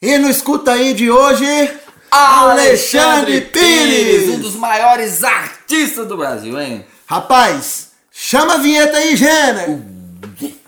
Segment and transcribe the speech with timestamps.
[0.00, 1.44] E no Escuta Aí de hoje,
[2.10, 6.86] Alexandre Pires, um dos maiores artistas do Brasil, hein?
[7.06, 9.84] Rapaz, chama a vinheta aí, Gênero!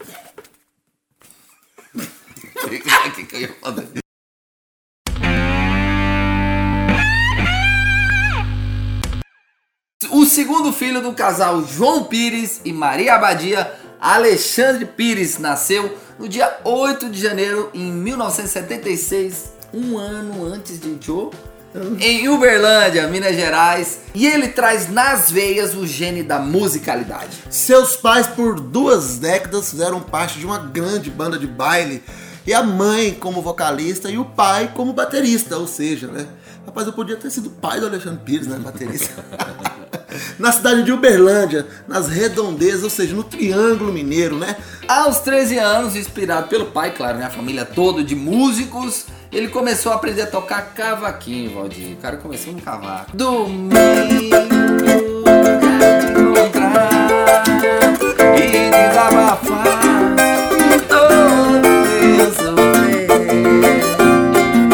[3.15, 3.89] Que que eu fazer?
[10.11, 16.59] O segundo filho do casal João Pires e Maria Abadia Alexandre Pires, nasceu no dia
[16.65, 21.30] 8 de janeiro em 1976, um ano antes de Joe,
[22.01, 27.39] em Uberlândia, Minas Gerais, e ele traz nas veias o gene da musicalidade.
[27.50, 32.03] Seus pais, por duas décadas, fizeram parte de uma grande banda de baile.
[32.47, 36.27] E a mãe como vocalista e o pai como baterista, ou seja, né?
[36.64, 38.58] Rapaz, eu podia ter sido pai do Alexandre Pires, né?
[38.58, 39.23] Baterista.
[40.38, 44.56] na cidade de Uberlândia, nas redondezas, ou seja, no Triângulo Mineiro, né?
[44.86, 47.27] Aos 13 anos, inspirado pelo pai, claro, né?
[47.27, 51.92] A família toda de músicos, ele começou a aprender a tocar cavaquinho, Valdir.
[51.92, 53.16] O cara começou no cavaco.
[53.16, 53.77] Domingo.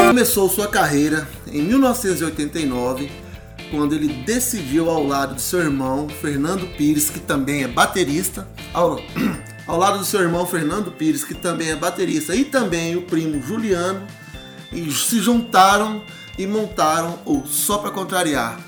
[0.06, 3.10] Começou sua carreira em 1989,
[3.70, 9.00] quando ele decidiu ao lado de seu irmão Fernando Pires, que também é baterista, ao,
[9.66, 13.42] ao lado do seu irmão Fernando Pires, que também é baterista, e também o primo
[13.42, 14.06] Juliano,
[14.72, 16.02] e se juntaram
[16.38, 18.58] e montaram o Só Pra Contrariar,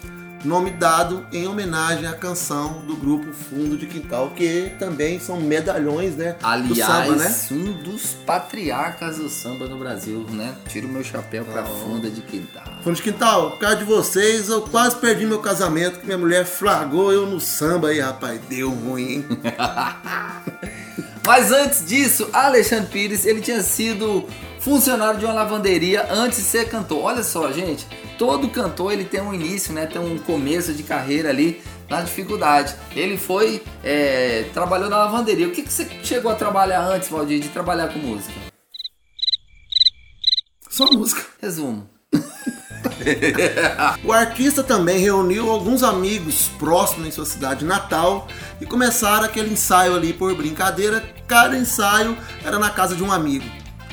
[0.47, 6.17] nome dado em homenagem à canção do grupo Fundo de Quintal, que também são medalhões,
[6.17, 6.37] né?
[6.43, 7.37] Aliás, do samba, né?
[7.51, 10.55] um dos patriarcas do samba no Brasil, né?
[10.69, 12.65] Tiro meu chapéu pra funda de quintal.
[12.83, 16.45] Fundo de Quintal, por causa de vocês, eu quase perdi meu casamento, que minha mulher
[16.45, 18.41] flagrou eu no samba aí, rapaz.
[18.49, 19.27] Deu ruim, hein?
[21.27, 24.25] Mas antes disso, Alexandre Pires, ele tinha sido
[24.67, 27.05] funcionário de uma lavanderia antes de ser cantor.
[27.05, 27.87] Olha só, gente,
[28.19, 29.87] todo cantor ele tem um início, né?
[29.87, 32.75] Tem um começo de carreira ali na dificuldade.
[32.91, 35.47] Ele foi, é, trabalhou na lavanderia.
[35.47, 38.35] O que, que você chegou a trabalhar antes, Valdir, de trabalhar com música?
[40.69, 41.25] Só música.
[41.41, 41.89] Resumo.
[44.03, 48.27] O artista também reuniu alguns amigos próximos em sua cidade natal
[48.61, 51.05] e começaram aquele ensaio ali por brincadeira.
[51.27, 53.45] Cada ensaio era na casa de um amigo.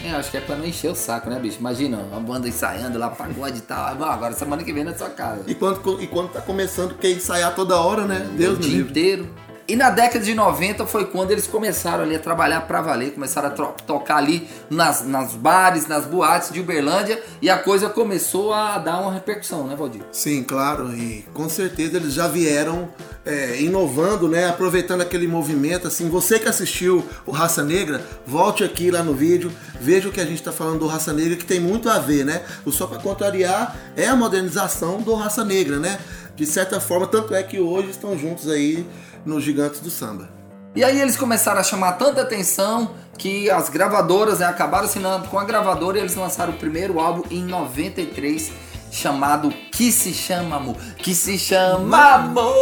[0.04, 1.58] É, acho que é pra não encher o saco, né, bicho?
[1.60, 3.96] Imagina, uma banda ensaiando lá, pagode e tal.
[3.96, 5.44] Bom, agora semana que vem na sua casa.
[5.48, 8.30] E quando, e quando tá começando, quer ensaiar toda hora, né?
[8.36, 8.92] Deus o dia livre.
[8.92, 9.30] inteiro.
[9.66, 13.48] E na década de 90 foi quando eles começaram ali a trabalhar pra valer, começaram
[13.48, 18.78] a tocar ali nas, nas bares, nas boates de Uberlândia e a coisa começou a
[18.78, 20.02] dar uma repercussão, né, Valdir?
[20.12, 22.90] Sim, claro, e com certeza eles já vieram
[23.26, 24.50] é, inovando, né?
[24.50, 29.50] Aproveitando aquele movimento, assim, você que assistiu o Raça Negra, volte aqui lá no vídeo,
[29.80, 32.26] veja o que a gente está falando do Raça Negra, que tem muito a ver,
[32.26, 32.42] né?
[32.66, 36.00] O Só Pra Contrariar é a modernização do Raça Negra, né?
[36.36, 38.86] De certa forma, tanto é que hoje estão juntos aí
[39.26, 40.30] nos Gigantes do Samba.
[40.76, 45.38] E aí eles começaram a chamar tanta atenção que as gravadoras né, acabaram assinando com
[45.38, 48.52] a gravadora e eles lançaram o primeiro álbum em 93
[48.92, 50.76] chamado Que Se Chama Amor.
[50.98, 52.54] Que Se Chama Amor.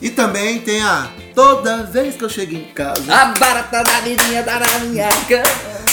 [0.00, 1.08] E também tem a
[1.38, 3.14] Toda vez que eu chego em casa.
[3.14, 5.44] A barata da menina da minha cama.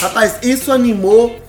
[0.02, 1.40] Rapaz, isso animou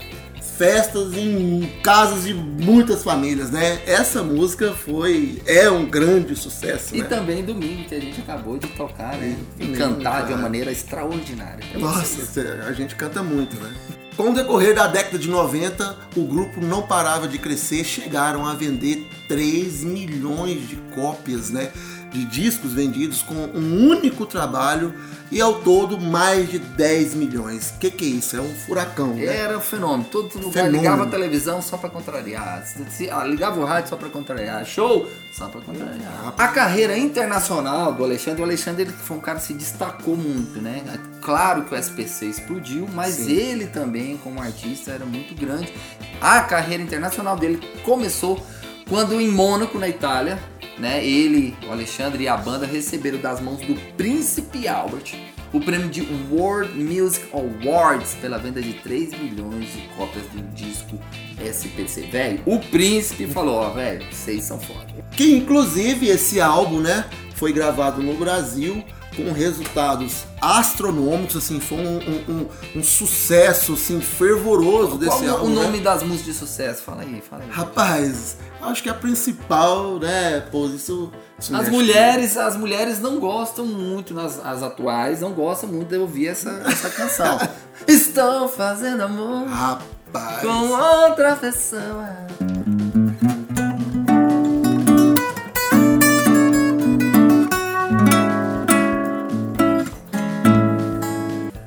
[0.56, 3.80] festas em casas de muitas famílias, né?
[3.86, 7.06] Essa música foi é um grande sucesso, E né?
[7.06, 9.36] também domingo, que a gente acabou de tocar, né?
[9.58, 11.64] E cantar de uma maneira extraordinária.
[11.78, 13.72] Nossa, a gente canta muito, né?
[14.16, 18.54] Com o decorrer da década de 90, o grupo não parava de crescer, chegaram a
[18.54, 21.70] vender 3 milhões de cópias, né?
[22.16, 24.95] De discos vendidos com um único trabalho
[25.30, 27.74] e ao todo mais de 10 milhões.
[27.78, 28.36] Que que é isso?
[28.36, 29.27] É um furacão, né?
[29.27, 30.04] Era um fenômeno.
[30.10, 30.78] Todo lugar Fenômeno.
[30.78, 32.65] ligava a televisão só pra contrariar.
[33.13, 34.65] Ah, ligava o rádio só pra contrariar.
[34.65, 36.33] Show só pra contrariar.
[36.39, 40.59] A carreira internacional do Alexandre, o Alexandre ele foi um cara que se destacou muito,
[40.59, 40.83] né?
[41.21, 43.33] Claro que o SPC explodiu, mas Sim.
[43.33, 45.71] ele também, como artista, era muito grande.
[46.19, 48.41] A carreira internacional dele começou
[48.89, 50.39] quando em Mônaco, na Itália,
[50.78, 51.04] né?
[51.04, 55.14] Ele, o Alexandre e a banda receberam das mãos do Príncipe Albert
[55.52, 60.98] o prêmio de World Music Awards pela venda de 3 milhões de cópias do disco
[61.40, 62.02] SPC.
[62.02, 64.86] Velho, o príncipe falou, ó, velho, vocês são foda.
[65.12, 68.84] Que inclusive esse álbum, né, foi gravado no Brasil
[69.16, 75.47] com resultados astronômicos, assim, foi um, um, um, um sucesso, assim, fervoroso desse Qual álbum.
[75.47, 75.84] o nome né?
[75.84, 76.83] das músicas de sucesso?
[76.83, 77.51] Fala aí, fala aí.
[77.51, 81.10] Rapaz, acho que a principal, né, pô, isso...
[81.39, 85.97] isso As mulheres, as mulheres não gostam muito, nas, as atuais, não gostam muito de
[85.97, 87.39] ouvir essa, essa canção.
[87.89, 89.47] Estou fazendo amor.
[89.48, 90.42] Rapaz...
[90.42, 92.27] com outra pessoa.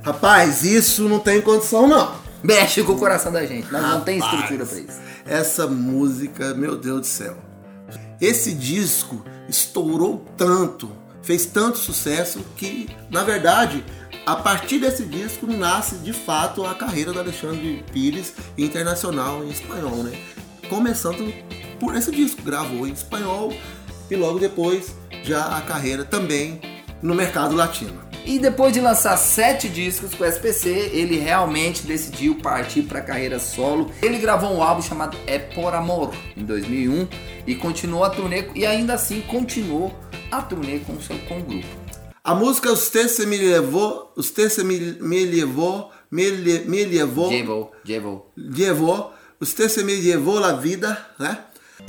[0.10, 2.16] Rapaz, isso não tem condição, não.
[2.42, 5.00] Mexe com o coração da gente, nós não tem Rapaz, estrutura pra isso.
[5.24, 7.38] Essa música, meu Deus do céu.
[8.20, 10.92] Esse disco estourou tanto,
[11.22, 13.86] fez tanto sucesso que, na verdade,
[14.26, 19.98] a partir desse disco nasce de fato a carreira do Alexandre Pires internacional em espanhol,
[19.98, 20.20] né?
[20.70, 21.32] Começando
[21.80, 23.54] por esse disco, gravou em espanhol
[24.10, 24.88] e logo depois
[25.24, 26.60] já a carreira também
[27.00, 28.09] no mercado latino.
[28.26, 33.02] E depois de lançar sete discos com o SPC, ele realmente decidiu partir para a
[33.02, 33.92] carreira solo.
[34.02, 37.08] Ele gravou um álbum chamado É Por Amor em 2001
[37.48, 39.94] e continuou a turnê e ainda assim continuou
[40.32, 41.68] a turnê com o seu com o grupo.
[42.24, 47.32] A música Usted se me levou, Usted se me, me levou, me, le- me levou,
[47.32, 48.32] Jevo, Jevo.
[48.38, 51.40] llevó, Usted se me llevó la vida, né?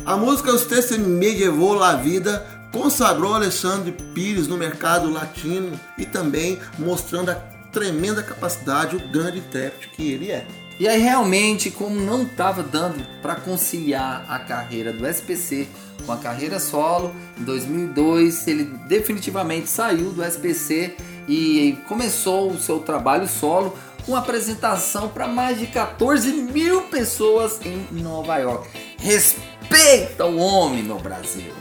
[0.07, 6.07] A música Usted se me llevó la vida consagrou Alexandre Pires no mercado latino e
[6.07, 7.35] também mostrando a
[7.73, 10.47] tremenda capacidade, o grande intérprete que ele é.
[10.79, 15.69] E aí realmente, como não estava dando para conciliar a carreira do SPC
[16.07, 20.97] com a carreira solo, em 2002 ele definitivamente saiu do SPC
[21.29, 23.77] e começou o seu trabalho solo
[24.07, 28.69] com apresentação para mais de 14 mil pessoas em Nova York.
[28.99, 31.53] Respeita o homem no Brasil.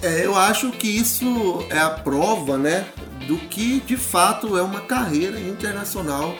[0.00, 2.86] É, eu acho que isso é a prova, né,
[3.26, 6.36] do que de fato é uma carreira internacional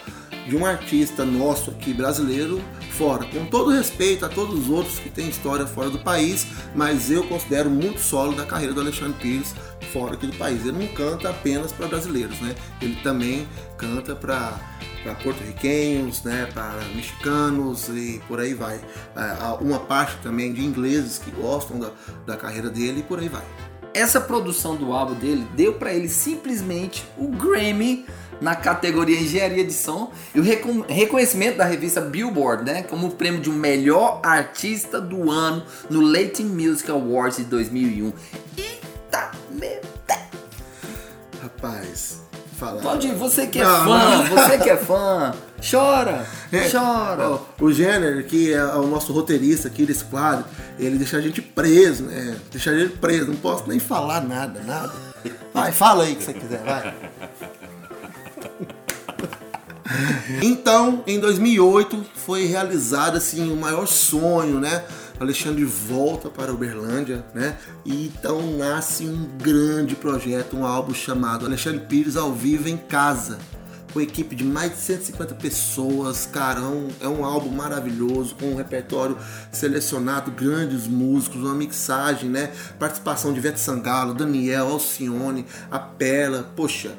[0.46, 2.62] de um artista nosso aqui brasileiro
[2.92, 3.24] fora.
[3.26, 7.24] Com todo respeito a todos os outros que têm história fora do país, mas eu
[7.24, 9.54] considero muito sólido a carreira do Alexandre Pires
[9.92, 10.64] fora aqui do país.
[10.64, 12.54] Ele não canta apenas para brasileiros, né?
[12.80, 13.46] Ele também
[13.76, 14.58] canta para
[15.08, 18.78] para porto-riquenhos, né, para mexicanos e por aí vai.
[19.16, 21.90] Ah, há Uma parte também de ingleses que gostam da,
[22.26, 23.44] da carreira dele e por aí vai.
[23.94, 28.04] Essa produção do álbum dele deu para ele simplesmente o Grammy
[28.40, 33.10] na categoria Engenharia de Som e o recon- reconhecimento da revista Billboard, né, como o
[33.10, 38.12] prêmio de melhor artista do ano no Latin Music Awards de 2001.
[38.56, 39.88] Eita, meu.
[41.42, 42.27] Rapaz,
[42.58, 42.96] falar.
[43.04, 44.24] Ir, você que é Não, fã, não.
[44.26, 45.34] você que é fã,
[45.70, 47.30] chora, É, chora.
[47.30, 50.44] ó, o Jenner, que é o nosso roteirista aqui desse quadro,
[50.78, 52.36] ele deixa a gente preso, né?
[52.50, 54.92] Deixa a gente preso, não posso nem falar nada, nada.
[55.54, 56.94] Vai, fala aí o que você quiser, vai.
[60.42, 64.84] Então, em 2008, foi realizado assim o maior sonho, né?
[65.20, 67.56] Alexandre volta para Uberlândia, né?
[67.84, 73.38] E então nasce um grande projeto, um álbum chamado Alexandre Pires ao vivo em casa
[73.92, 78.52] com equipe de mais de 150 pessoas, cara, é um, é um álbum maravilhoso, com
[78.52, 79.16] um repertório
[79.50, 82.52] selecionado, grandes músicos, uma mixagem, né?
[82.78, 86.92] Participação de Ivete Sangalo, Daniel, Alcione, a Pela, poxa,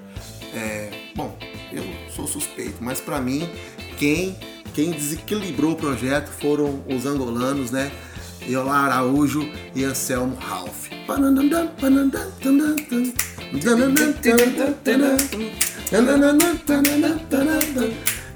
[0.53, 1.37] é, bom,
[1.71, 1.83] eu
[2.15, 3.49] sou suspeito, mas pra mim,
[3.97, 4.37] quem,
[4.73, 7.91] quem desequilibrou o projeto foram os angolanos, né?
[8.47, 10.87] Eolá Araújo e Anselmo Ralph.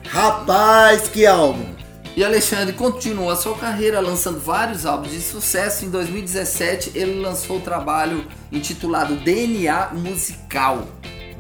[0.05, 1.74] Rapaz, que álbum!
[2.15, 5.83] E Alexandre continuou a sua carreira lançando vários álbuns de sucesso.
[5.83, 10.88] Em 2017, ele lançou o trabalho intitulado DNA Musical.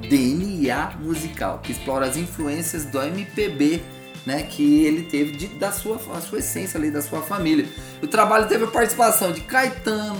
[0.09, 3.83] DNA Musical, que explora as influências do MPB,
[4.25, 7.65] né, que ele teve de- da sua, a sua essência ali, da sua família.
[8.01, 10.17] O trabalho teve a participação de Caetano,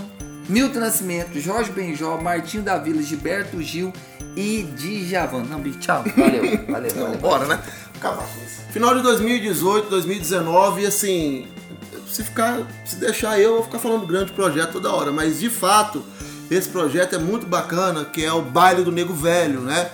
[0.49, 3.93] Milton Nascimento, Jorge Benjó, Martinho da Vila, Gilberto Gil
[4.35, 5.43] e Djavan.
[5.43, 6.03] Não, bicho, tchau.
[6.17, 7.17] Valeu, valeu, valeu.
[7.19, 7.59] Bora, né?
[7.95, 8.61] Acabar com isso.
[8.71, 11.47] Final de 2018, 2019, assim,
[12.07, 15.49] se ficar, se deixar eu, eu vou ficar falando grande projeto toda hora, mas de
[15.49, 16.03] fato,
[16.51, 19.89] esse projeto é muito bacana, que é o Baile do Nego Velho, né?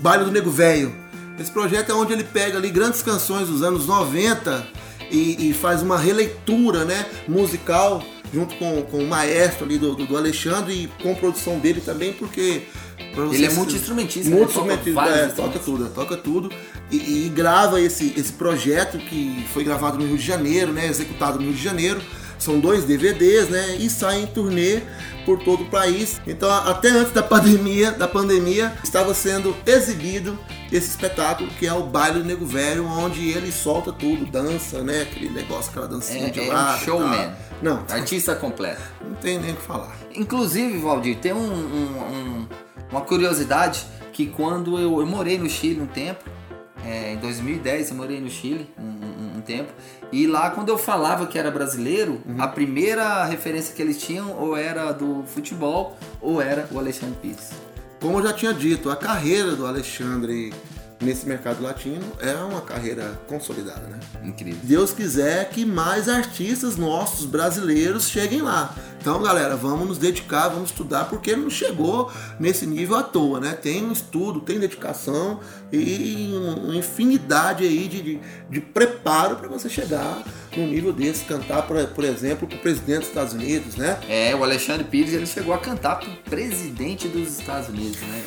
[0.00, 0.94] Baile do Nego Velho.
[1.38, 4.66] Esse projeto é onde ele pega ali grandes canções dos anos 90
[5.10, 8.02] e, e faz uma releitura, né, musical
[8.32, 12.62] junto com, com o maestro ali do, do, Alexandre e com produção dele também, porque
[13.32, 13.72] Ele é muito
[14.28, 14.34] né?
[14.34, 16.50] Toca instrumentista, vários é, toca tudo, toca tudo
[16.90, 21.38] e, e grava esse, esse projeto que foi gravado no Rio de Janeiro, né, executado
[21.38, 22.02] no Rio de Janeiro,
[22.38, 23.76] são dois DVDs, né?
[23.80, 24.80] E sai em turnê
[25.26, 26.20] por todo o país.
[26.24, 30.38] Então, até antes da pandemia, da pandemia, estava sendo exibido
[30.70, 35.02] esse espetáculo que é o baile do Nego Velho, onde ele solta tudo, dança, né?
[35.02, 36.76] Aquele negócio, aquela dancinha É, de é lado.
[36.76, 37.30] um showman.
[37.62, 38.80] Não, Artista completo.
[39.02, 39.96] não tem nem o que falar.
[40.14, 42.48] Inclusive, Valdir, tem um- um- um-
[42.90, 46.24] uma curiosidade que quando eu, eu morei no Chile um tempo,
[46.84, 49.72] é, em 2010 eu morei no Chile um, um- um tempo,
[50.10, 52.36] e lá quando eu falava que era brasileiro, Uhum.
[52.40, 57.50] a primeira referência que eles tinham ou era do futebol ou era o Alexandre Pires.
[58.00, 60.52] Como eu já tinha dito, a carreira do Alexandre
[61.00, 64.00] nesse mercado latino é uma carreira consolidada, né?
[64.24, 64.60] Incrível.
[64.62, 68.74] Deus quiser que mais artistas nossos brasileiros cheguem lá.
[69.00, 73.52] Então, galera, vamos nos dedicar, vamos estudar, porque não chegou nesse nível à toa, né?
[73.52, 75.38] Tem um estudo, tem dedicação
[75.72, 80.24] e uma infinidade aí de, de, de preparo para você chegar
[80.56, 83.98] num nível desse, cantar, por, por exemplo, para o presidente dos Estados Unidos, né?
[84.08, 88.24] É, o Alexandre Pires ele chegou a cantar pro presidente dos Estados Unidos, né?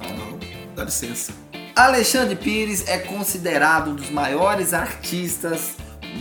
[0.00, 0.38] Então,
[0.74, 1.39] dá licença.
[1.86, 5.76] Alexandre Pires é considerado um dos maiores artistas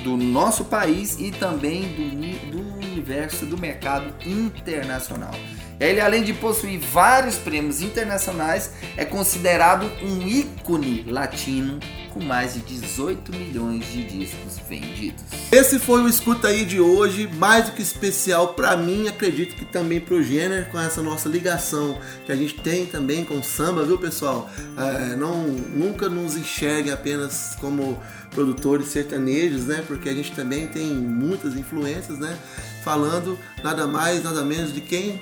[0.05, 5.33] do nosso país e também do, do universo do mercado internacional.
[5.77, 11.77] Ele, além de possuir vários prêmios internacionais, é considerado um ícone latino
[12.13, 15.23] com mais de 18 milhões de discos vendidos.
[15.51, 19.65] Esse foi o escuta aí de hoje, mais do que especial para mim, acredito que
[19.65, 23.83] também pro Jenner, com essa nossa ligação que a gente tem também com o samba,
[23.83, 24.49] viu pessoal?
[24.77, 28.01] É, não, nunca nos enxergue apenas como
[28.31, 29.83] produtores sertanejos, né?
[29.87, 32.37] Porque a gente também tem muitas influências, né?
[32.83, 35.21] Falando nada mais, nada menos de quem?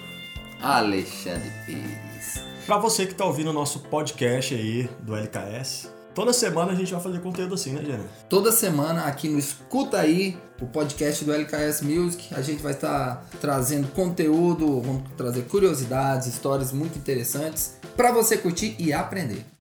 [0.61, 2.41] Alexandre Pires.
[2.65, 6.91] Pra você que tá ouvindo o nosso podcast aí do LKS, toda semana a gente
[6.91, 8.07] vai fazer conteúdo assim, né, Jenner?
[8.27, 13.23] Toda semana aqui no Escuta Aí, o podcast do LKS Music, a gente vai estar
[13.39, 19.45] trazendo conteúdo, vamos trazer curiosidades, histórias muito interessantes para você curtir e aprender.